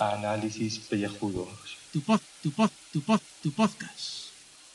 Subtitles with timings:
[0.00, 1.78] Análisis pellejudos.
[1.92, 4.32] Tu pod, tu pod, tu pod, tu podcast.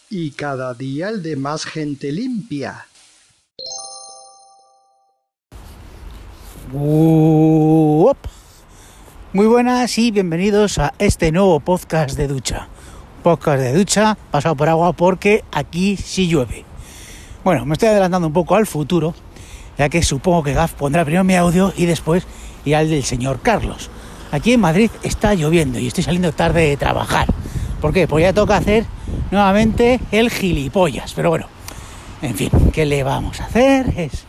[0.10, 2.88] Y cada día el de más gente limpia.
[6.72, 8.18] Uop.
[9.34, 12.70] Muy buenas y bienvenidos a este nuevo podcast de ducha.
[13.24, 16.71] Podcast de ducha pasado por agua porque aquí sí llueve.
[17.44, 19.16] Bueno, me estoy adelantando un poco al futuro,
[19.76, 22.28] ya que supongo que Gaf pondrá primero mi audio y después
[22.64, 23.90] y al del señor Carlos.
[24.32, 27.28] Aquí en Madrid está lloviendo y estoy saliendo tarde de trabajar.
[27.82, 28.08] ¿Por qué?
[28.08, 28.86] Pues ya toca hacer
[29.32, 31.14] nuevamente el gilipollas.
[31.14, 31.48] Pero bueno,
[32.22, 33.92] en fin, ¿qué le vamos a hacer?
[33.98, 34.26] Es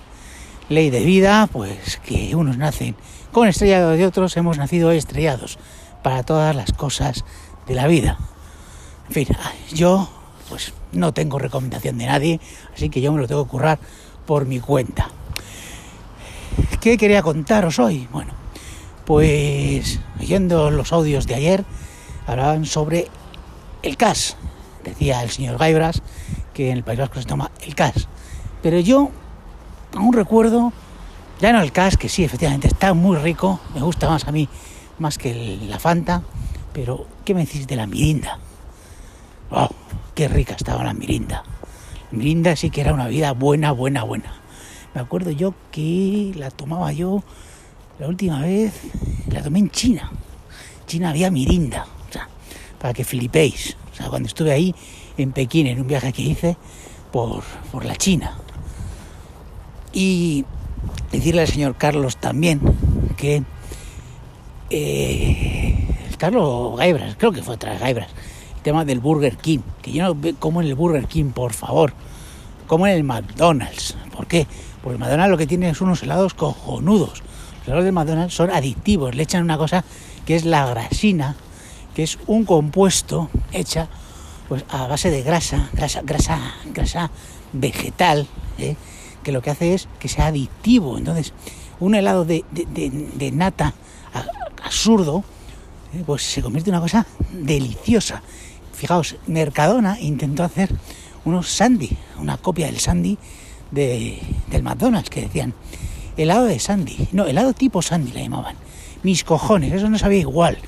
[0.70, 2.96] ley de vida, pues que unos nacen
[3.30, 5.58] con estrellados y otros hemos nacido estrellados
[6.02, 7.26] para todas las cosas
[7.66, 8.16] de la vida.
[9.08, 9.28] En fin,
[9.74, 10.08] yo
[10.52, 12.38] pues no tengo recomendación de nadie,
[12.74, 13.78] así que yo me lo tengo que currar
[14.26, 15.08] por mi cuenta.
[16.78, 18.06] ¿Qué quería contaros hoy?
[18.12, 18.34] Bueno,
[19.06, 21.64] pues oyendo los audios de ayer,
[22.26, 23.08] hablaban sobre
[23.82, 24.36] el CAS.
[24.84, 26.02] Decía el señor Gaibras
[26.52, 28.06] que en el País Vasco se toma el CAS.
[28.62, 29.10] Pero yo
[29.96, 30.70] aún recuerdo,
[31.40, 34.50] ya no el CAS, que sí, efectivamente está muy rico, me gusta más a mí,
[34.98, 36.20] más que la Fanta,
[36.74, 38.38] pero ¿qué me decís de la Mirinda?
[39.50, 39.70] ¡Oh,
[40.22, 41.42] qué rica estaba la Mirinda!
[42.12, 44.32] Mirinda sí que era una vida buena, buena, buena.
[44.94, 47.24] Me acuerdo yo que la tomaba yo
[47.98, 48.72] la última vez,
[49.32, 50.12] la tomé en China.
[50.86, 52.28] China había Mirinda, o sea,
[52.78, 53.76] para que flipéis.
[53.92, 54.72] O sea, cuando estuve ahí
[55.18, 56.56] en Pekín, en un viaje que hice
[57.10, 57.42] por,
[57.72, 58.38] por la China.
[59.92, 60.44] Y
[61.10, 62.60] decirle al señor Carlos también
[63.16, 63.42] que
[64.70, 68.10] eh, Carlos Gaibras, creo que fue tras Gaibras,
[68.62, 71.92] tema del Burger King, que yo no como en el Burger King, por favor,
[72.66, 73.96] como en el McDonald's.
[74.14, 74.46] ¿Por qué?
[74.82, 77.22] Porque el McDonald's lo que tiene es unos helados cojonudos.
[77.60, 79.84] Los helados del McDonald's son adictivos, le echan una cosa
[80.26, 81.36] que es la grasina,
[81.94, 83.88] que es un compuesto hecha
[84.48, 86.40] pues a base de grasa, grasa, grasa,
[86.72, 87.10] grasa
[87.52, 88.26] vegetal,
[88.58, 88.76] ¿eh?
[89.22, 90.98] que lo que hace es que sea adictivo.
[90.98, 91.32] Entonces,
[91.80, 93.72] un helado de, de- de- nata
[94.64, 95.24] absurdo.
[96.06, 98.22] Pues se convierte en una cosa deliciosa.
[98.72, 100.70] Fijaos, Mercadona intentó hacer
[101.24, 103.18] unos Sandy, una copia del Sandy
[103.70, 104.20] de,
[104.50, 105.54] del McDonald's, que decían
[106.16, 108.56] helado de Sandy, no, helado tipo Sandy le llamaban.
[109.02, 110.58] Mis cojones, eso no sabía igual.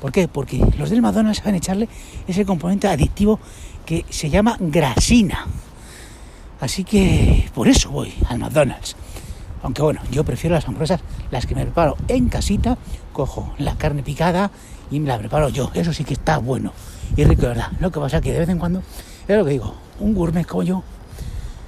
[0.00, 0.28] ¿Por qué?
[0.28, 1.88] Porque los del McDonald's saben echarle
[2.26, 3.40] ese componente adictivo
[3.86, 5.46] que se llama grasina.
[6.60, 8.96] Así que por eso voy al McDonald's.
[9.64, 12.76] Aunque bueno, yo prefiero las hamburguesas, las que me preparo en casita,
[13.14, 14.50] cojo la carne picada
[14.90, 15.70] y me la preparo yo.
[15.72, 16.74] Eso sí que está bueno
[17.16, 17.72] y rico, verdad.
[17.80, 18.82] Lo que pasa es que de vez en cuando,
[19.26, 20.82] es lo que digo, un gourmet como yo,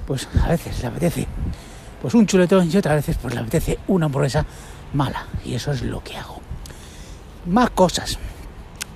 [0.05, 1.27] pues a veces le apetece
[1.99, 4.45] pues un chuletón y otras veces pues le apetece una hamburguesa
[4.93, 5.25] mala.
[5.43, 6.39] Y eso es lo que hago.
[7.47, 8.19] Más cosas.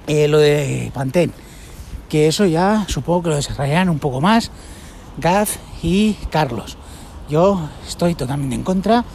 [0.05, 1.33] Eh, lo de Pantene,
[2.07, 4.51] que eso ya supongo que lo desarrollarán un poco más
[5.17, 6.77] Gaz y Carlos.
[7.31, 9.05] Yo estoy totalmente en contra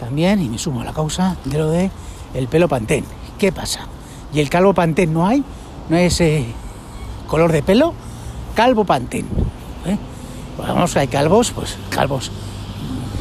[0.00, 1.88] también y me sumo a la causa de lo de
[2.34, 3.06] el pelo Pantene.
[3.38, 3.86] ¿Qué pasa?
[4.34, 5.44] ¿Y el calvo Pantene no hay?
[5.88, 6.46] ¿No hay ese
[7.28, 7.94] color de pelo?
[8.56, 9.28] Calvo Pantene.
[9.86, 9.96] ¿eh?
[10.56, 12.32] Pues vamos, hay calvos, pues calvos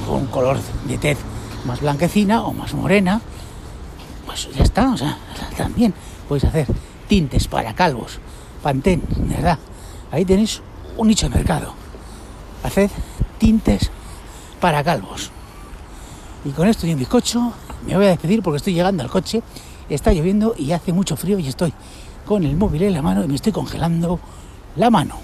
[0.07, 1.19] con color de tez
[1.65, 3.21] más blanquecina o más morena.
[4.25, 5.15] Pues ya está, o sea,
[5.57, 5.93] también
[6.27, 6.65] podéis hacer
[7.07, 8.17] tintes para calvos.
[8.63, 9.59] Pantene, de verdad.
[10.11, 10.63] Ahí tenéis
[10.97, 11.75] un nicho de mercado.
[12.63, 12.89] Haced
[13.37, 13.91] tintes
[14.59, 15.31] para calvos.
[16.45, 17.53] Y con esto y un bizcocho
[17.85, 19.41] me voy a despedir porque estoy llegando al coche.
[19.89, 21.73] Está lloviendo y hace mucho frío y estoy
[22.25, 24.19] con el móvil en la mano y me estoy congelando
[24.75, 25.19] la mano.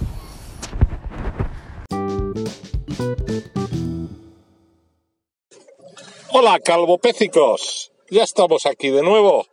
[6.31, 7.91] Hola, calvopécicos.
[8.09, 9.45] Ya estamos aquí de nuevo,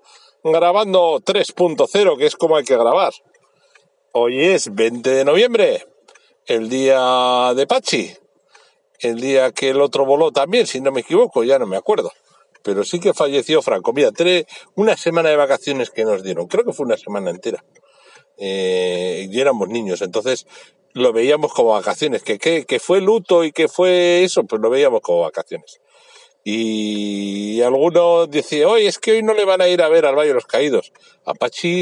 [0.42, 3.12] grabando 3.0, que es como hay que grabar.
[4.12, 5.86] Hoy es 20 de noviembre,
[6.46, 8.12] el día de Pachi,
[9.02, 12.12] el día que el otro voló también, si no me equivoco, ya no me acuerdo.
[12.62, 13.92] Pero sí que falleció Franco.
[13.92, 14.46] Mira, tres,
[14.76, 17.64] una semana de vacaciones que nos dieron, creo que fue una semana entera.
[18.38, 20.46] Eh, y éramos niños, entonces
[20.92, 22.22] lo veíamos como vacaciones.
[22.22, 25.80] Que, que, que fue luto y que fue eso, pues lo veíamos como vacaciones.
[26.44, 30.16] Y alguno dice, oye, es que hoy no le van a ir a ver al
[30.16, 30.92] Valle de los Caídos.
[31.24, 31.34] A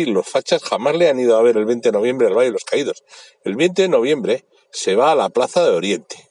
[0.06, 2.52] los fachas jamás le han ido a ver el 20 de noviembre al Valle de
[2.52, 3.04] los Caídos.
[3.42, 6.29] El 20 de noviembre se va a la Plaza de Oriente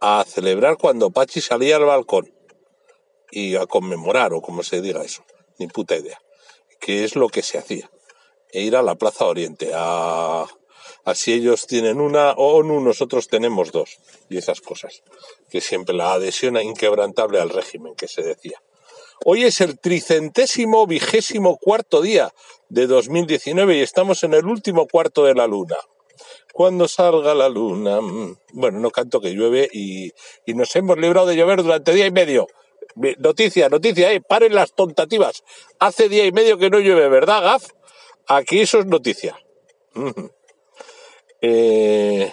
[0.00, 2.32] a celebrar cuando Pachi salía al balcón
[3.30, 5.24] y a conmemorar, o como se diga eso,
[5.58, 6.20] ni puta idea,
[6.80, 7.90] que es lo que se hacía,
[8.50, 10.46] e ir a la Plaza Oriente a,
[11.04, 13.98] así ellos tienen una ONU, nosotros tenemos dos,
[14.28, 15.02] y esas cosas,
[15.50, 18.62] que siempre la adhesión inquebrantable al régimen que se decía.
[19.24, 22.32] Hoy es el tricentésimo vigésimo cuarto día
[22.68, 25.76] de 2019 y estamos en el último cuarto de la luna.
[26.56, 27.98] Cuando salga la luna.
[28.54, 30.12] Bueno, no canto que llueve y,
[30.46, 32.46] y nos hemos librado de llover durante día y medio.
[33.18, 35.44] Noticia, noticia, eh, paren las tontativas.
[35.80, 37.66] Hace día y medio que no llueve, ¿verdad, Gaf?
[38.26, 39.38] Aquí eso es noticia.
[41.42, 42.32] Eh,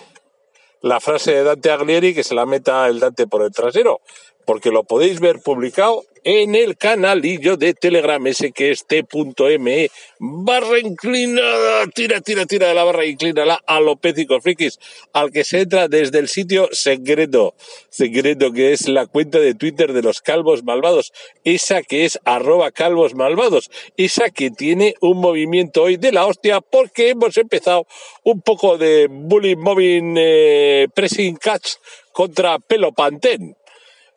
[0.79, 3.99] la frase de Dante Aglieri que se la meta el Dante por el trasero,
[4.45, 10.79] porque lo podéis ver publicado en el canalillo de Telegram, ese que es t.me barra
[10.79, 14.79] inclinada, tira, tira, tira de la barra inclinada a los pécicos frikis,
[15.11, 17.55] al que se entra desde el sitio secreto,
[17.89, 21.11] secreto que es la cuenta de Twitter de los calvos malvados,
[21.43, 26.61] esa que es arroba calvos malvados, esa que tiene un movimiento hoy de la hostia
[26.61, 27.85] porque hemos empezado
[28.23, 31.75] un poco de bullying moving eh, pressing catch
[32.13, 33.57] contra pelo pantén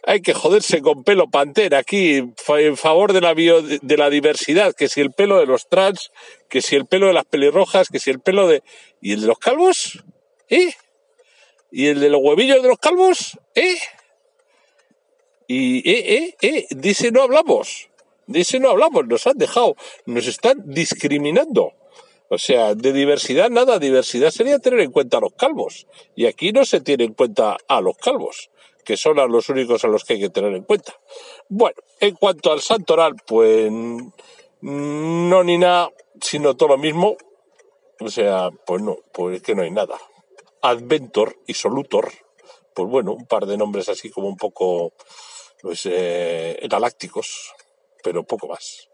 [0.06, 4.72] hay que joderse con pelo pantera aquí en favor de la bio, de la diversidad,
[4.72, 6.12] que si el pelo de los trans,
[6.48, 8.62] que si el pelo de las pelirrojas, que si el pelo de
[9.00, 10.04] y el de los calvos,
[10.48, 10.72] ¿eh?
[11.72, 13.76] Y el de los huevillos de los calvos, ¿eh?
[15.48, 17.88] Y eh, eh, eh, ese no hablamos,
[18.32, 19.74] ese no hablamos, nos han dejado,
[20.06, 21.72] nos están discriminando.
[22.28, 25.86] O sea, de diversidad nada, diversidad sería tener en cuenta a los calvos.
[26.14, 28.50] Y aquí no se tiene en cuenta a los calvos,
[28.86, 30.94] que son a los únicos a los que hay que tener en cuenta.
[31.48, 35.90] Bueno, en cuanto al santoral, pues mm, no ni nada,
[36.20, 37.16] sino todo lo mismo.
[38.00, 39.98] O sea, pues no, pues es que no hay nada.
[40.62, 42.12] Adventor y Solutor,
[42.74, 44.92] pues bueno, un par de nombres así como un poco
[45.60, 47.52] pues, eh, galácticos,
[48.04, 48.88] pero poco más.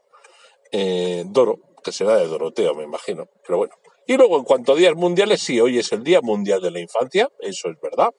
[0.71, 3.75] Eh, Doro, que será de Doroteo, me imagino, pero bueno.
[4.07, 6.81] Y luego, en cuanto a días mundiales, sí, hoy es el Día Mundial de la
[6.81, 8.11] Infancia, eso es verdad.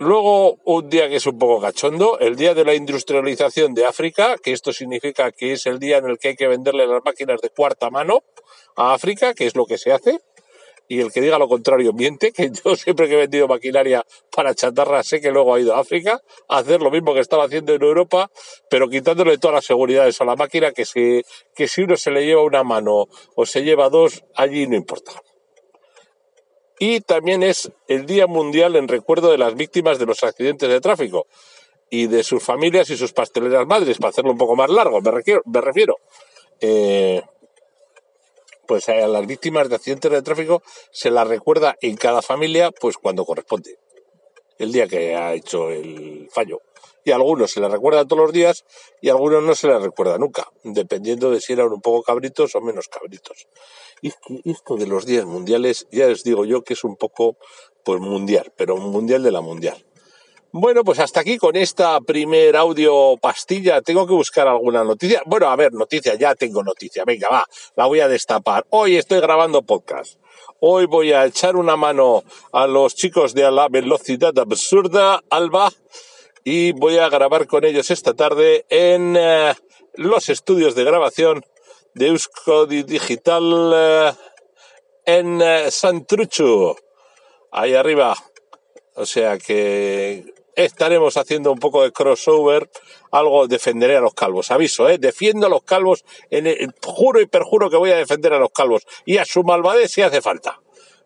[0.00, 4.34] Luego, un día que es un poco cachondo, el Día de la Industrialización de África,
[4.42, 7.40] que esto significa que es el día en el que hay que venderle las máquinas
[7.40, 8.24] de cuarta mano
[8.74, 10.18] a África, que es lo que se hace.
[10.88, 14.04] Y el que diga lo contrario miente, que yo siempre que he vendido maquinaria
[14.34, 17.44] para chatarra sé que luego ha ido a África a hacer lo mismo que estaba
[17.44, 18.32] haciendo en Europa,
[18.68, 21.22] pero quitándole todas las seguridades a la máquina, que si,
[21.54, 23.06] que si uno se le lleva una mano
[23.36, 25.22] o se lleva dos, allí no importa.
[26.78, 30.80] Y también es el Día Mundial en recuerdo de las víctimas de los accidentes de
[30.80, 31.26] tráfico
[31.90, 35.10] y de sus familias y sus pasteleras madres, para hacerlo un poco más largo, me
[35.10, 35.42] refiero.
[35.44, 35.98] Me refiero.
[36.60, 37.22] Eh,
[38.66, 42.96] pues a las víctimas de accidentes de tráfico se las recuerda en cada familia, pues
[42.96, 43.78] cuando corresponde,
[44.58, 46.62] el día que ha hecho el fallo.
[47.04, 48.64] Y a algunos se les recuerda todos los días
[49.02, 52.54] y a algunos no se les recuerda nunca, dependiendo de si eran un poco cabritos
[52.54, 53.46] o menos cabritos.
[54.00, 54.12] Y
[54.50, 57.36] esto de los días mundiales, ya os digo yo que es un poco,
[57.84, 59.84] pues mundial, pero un mundial de la mundial.
[60.56, 63.82] Bueno, pues hasta aquí con esta primer audio pastilla.
[63.82, 65.20] Tengo que buscar alguna noticia.
[65.26, 67.04] Bueno, a ver, noticia, ya tengo noticia.
[67.04, 68.64] Venga, va, la voy a destapar.
[68.70, 70.16] Hoy estoy grabando podcast.
[70.60, 75.72] Hoy voy a echar una mano a los chicos de la velocidad absurda, Alba,
[76.44, 79.54] y voy a grabar con ellos esta tarde en eh,
[79.94, 81.44] los estudios de grabación
[81.94, 84.12] de Euskadi Digital eh,
[85.06, 86.76] en eh, Santrucho,
[87.50, 88.16] ahí arriba.
[88.94, 92.70] O sea que estaremos haciendo un poco de crossover,
[93.10, 94.98] algo defenderé a los calvos, aviso, ¿eh?
[94.98, 98.50] defiendo a los calvos, en el- juro y perjuro que voy a defender a los
[98.50, 100.60] calvos y a su malvadez si hace falta.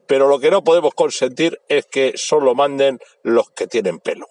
[0.07, 4.26] Pero lo que no podemos consentir es que solo manden los que tienen pelo.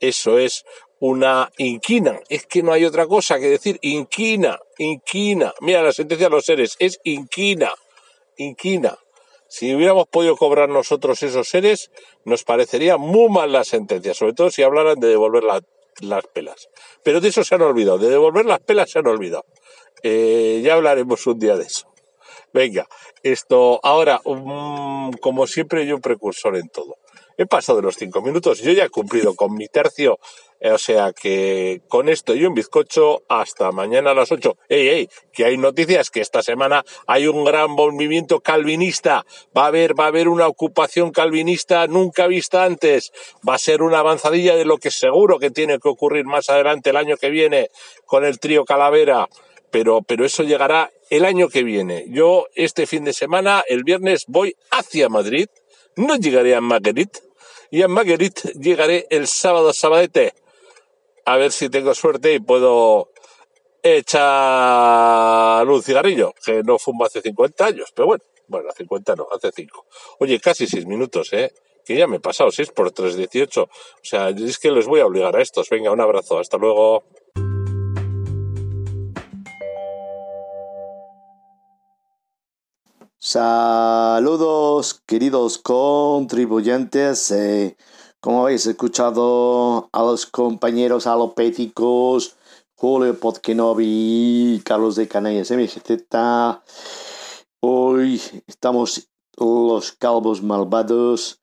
[0.00, 0.64] Eso es
[0.98, 2.18] una inquina.
[2.28, 3.78] Es que no hay otra cosa que decir.
[3.82, 5.54] Inquina, inquina.
[5.60, 7.70] Mira, la sentencia de los seres es inquina,
[8.36, 8.98] inquina.
[9.56, 11.92] Si hubiéramos podido cobrar nosotros esos seres,
[12.24, 15.62] nos parecería muy mal la sentencia, sobre todo si hablaran de devolver la-
[16.00, 16.68] las pelas.
[17.04, 19.44] Pero de eso se han olvidado, de devolver las pelas se han olvidado.
[20.02, 21.86] Eh, ya hablaremos un día de eso.
[22.52, 22.88] Venga,
[23.22, 24.20] esto ahora,
[25.20, 26.96] como siempre, yo precursor en todo.
[27.36, 30.18] He pasado los cinco minutos, yo ya he cumplido con mi tercio,
[30.60, 34.56] eh, o sea que con esto y un bizcocho, hasta mañana a las ocho.
[34.68, 35.08] ¡Ey, ey!
[35.32, 39.26] Que hay noticias, que esta semana hay un gran movimiento calvinista,
[39.56, 43.12] va a haber, va a haber una ocupación calvinista nunca vista antes,
[43.46, 46.90] va a ser una avanzadilla de lo que seguro que tiene que ocurrir más adelante
[46.90, 47.70] el año que viene
[48.06, 49.28] con el trío Calavera
[49.74, 52.04] pero, pero eso llegará el año que viene.
[52.06, 55.48] Yo este fin de semana, el viernes, voy hacia Madrid,
[55.96, 57.08] no llegaré a Madrid,
[57.74, 60.32] y a Madrid llegaré el sábado sabadete,
[61.24, 63.10] a ver si tengo suerte y puedo
[63.82, 69.50] echar un cigarrillo, que no fumo hace 50 años, pero bueno, Bueno, 50 no, hace
[69.50, 69.86] 5.
[70.20, 71.52] Oye, casi 6 minutos, ¿eh?
[71.84, 73.62] Que ya me he pasado 6 por 3, 18.
[73.62, 73.68] O
[74.02, 75.68] sea, es que les voy a obligar a estos.
[75.68, 77.02] Venga, un abrazo, hasta luego.
[83.26, 87.30] Saludos, queridos contribuyentes.
[87.30, 87.74] Eh,
[88.20, 92.36] como habéis escuchado a los compañeros alopéticos
[92.74, 96.04] Julio Podkinovi, Carlos de Canellas, MGZ,
[97.60, 101.40] hoy estamos los calvos malvados,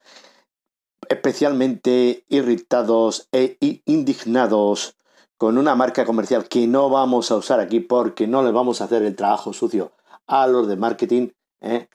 [1.09, 4.97] especialmente irritados e indignados
[5.35, 8.83] con una marca comercial que no vamos a usar aquí porque no le vamos a
[8.83, 9.93] hacer el trabajo sucio
[10.27, 11.29] a los de marketing,
[11.61, 11.87] ¿eh?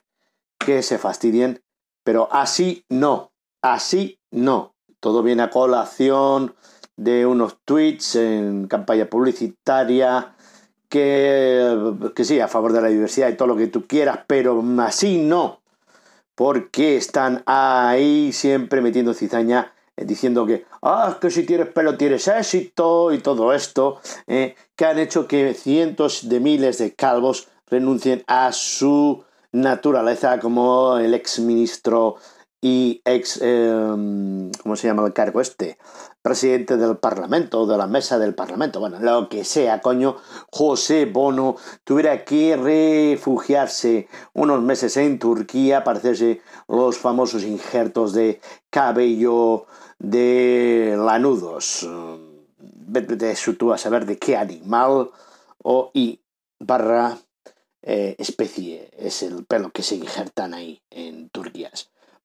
[0.57, 1.61] que se fastidien,
[2.03, 3.31] pero así no,
[3.61, 4.73] así no.
[4.99, 6.55] Todo viene a colación
[6.95, 10.35] de unos tweets en campaña publicitaria
[10.89, 14.63] que, que sí, a favor de la diversidad y todo lo que tú quieras, pero
[14.79, 15.59] así no
[16.37, 22.27] porque están ahí siempre metiendo cizaña eh, diciendo que, ah, que si tienes pelo tienes
[22.27, 28.23] éxito y todo esto, eh, que han hecho que cientos de miles de calvos renuncien
[28.27, 29.23] a su
[29.61, 32.15] naturaleza, como el ex ministro
[32.61, 35.77] y ex, em, ¿cómo se llama el cargo este?
[36.27, 40.17] presidente del Parlamento, de la mesa del Parlamento, bueno, lo que sea, coño,
[40.51, 48.41] José Bono tuviera que refugiarse unos meses en Turquía para hacerse los famosos injertos de
[48.69, 49.67] cabello
[49.99, 51.87] de lanudos.
[52.59, 55.11] Vete tú a saber de qué animal
[55.63, 56.19] o y
[56.59, 57.17] barra
[57.89, 61.71] eh, especie es el pelo que se injertan ahí en Turquía.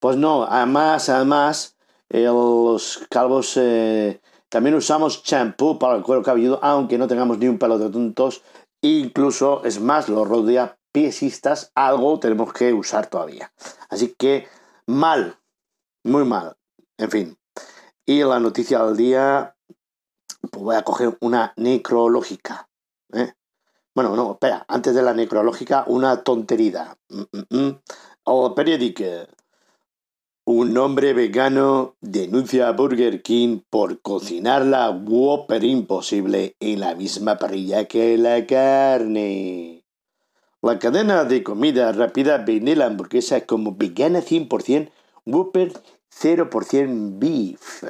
[0.00, 1.76] Pues no, además, además,
[2.08, 7.46] eh, los calvos eh, también usamos champú para el cuero cabelludo, aunque no tengamos ni
[7.46, 8.42] un pelo de tontos.
[8.80, 10.28] Incluso, es más, los
[10.90, 13.52] piesistas algo tenemos que usar todavía.
[13.88, 14.48] Así que
[14.86, 15.38] mal,
[16.02, 16.56] muy mal.
[16.98, 17.38] En fin.
[18.04, 19.54] Y la noticia del día,
[20.50, 22.68] pues voy a coger una necrológica.
[23.12, 23.34] ¿eh?
[23.94, 26.96] Bueno, no, espera, antes de la necrológica, una tontería.
[27.08, 27.80] Mm, mm, mm.
[28.24, 29.04] El periódico
[30.44, 37.38] un hombre vegano denuncia a Burger King por cocinar la Whopper imposible en la misma
[37.38, 39.84] parrilla que la carne.
[40.60, 44.90] La cadena de comida rápida vende la hamburguesa como vegana 100%,
[45.26, 45.74] Whopper
[46.10, 47.84] 0% beef.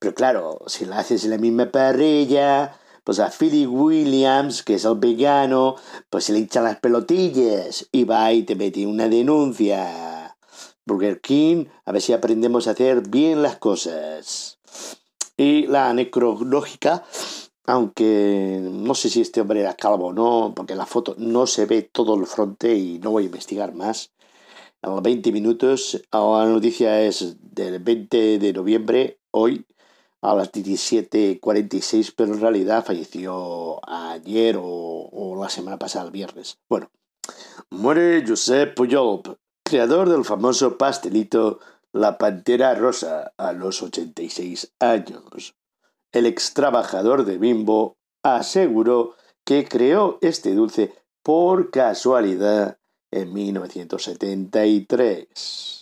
[0.00, 2.76] Pero claro, si la haces en la misma parrilla,
[3.08, 5.76] pues a Philly Williams, que es el vegano,
[6.10, 10.36] pues se le hinchan las pelotillas y va y te mete una denuncia.
[10.84, 14.58] Burger King, a ver si aprendemos a hacer bien las cosas.
[15.38, 17.02] Y la necrológica,
[17.64, 21.46] aunque no sé si este hombre era calvo o no, porque en la foto no
[21.46, 24.12] se ve todo el fronte y no voy a investigar más.
[24.82, 29.64] A los 20 minutos, la noticia es del 20 de noviembre, hoy,
[30.20, 36.58] a las 17.46, pero en realidad falleció ayer o, la semana pasada, el viernes.
[36.68, 36.90] Bueno,
[37.70, 41.60] muere Josep Pujol, creador del famoso pastelito
[41.92, 45.54] La Pantera Rosa a los 86 años.
[46.10, 52.78] El ex trabajador de Bimbo aseguró que creó este dulce por casualidad
[53.10, 55.77] en 1973.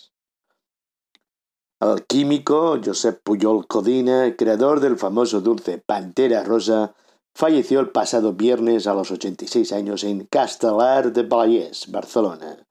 [1.80, 6.94] El químico Josep Puyol Codina, creador del famoso dulce Pantera Rosa,
[7.34, 12.66] falleció el pasado viernes a los 86 años en Castellar de Vallès, Barcelona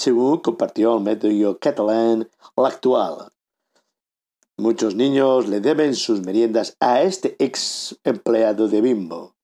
[0.00, 3.32] según compartió el medio catalán la actual.
[4.56, 9.34] Muchos niños le deben sus meriendas a este ex empleado de Bimbo,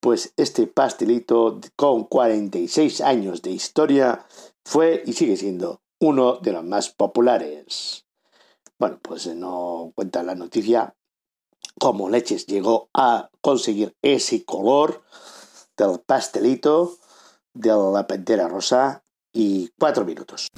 [0.00, 4.26] pues este pastelito con 46 años de historia
[4.64, 8.05] fue y sigue siendo uno de los más populares.
[8.78, 10.94] Bueno, pues no cuenta la noticia
[11.78, 15.02] cómo Leches llegó a conseguir ese color
[15.76, 16.96] del pastelito
[17.54, 19.02] de la pantera rosa
[19.32, 20.48] y cuatro minutos.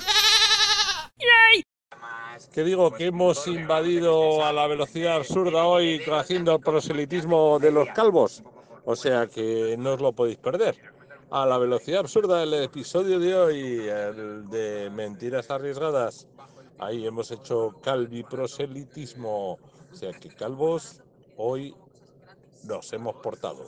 [2.53, 7.89] Que digo que hemos invadido a la velocidad absurda hoy haciendo el proselitismo de los
[7.91, 8.43] calvos.
[8.85, 10.77] O sea que no os lo podéis perder.
[11.31, 16.27] A la velocidad absurda el episodio de hoy, el de mentiras arriesgadas.
[16.79, 19.53] Ahí hemos hecho calvi proselitismo.
[19.55, 21.01] O sea que calvos,
[21.37, 21.75] hoy
[22.65, 23.65] nos hemos portado.